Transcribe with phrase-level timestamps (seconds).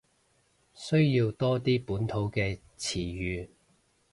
[0.73, 3.49] 需要多啲本土嘅詞語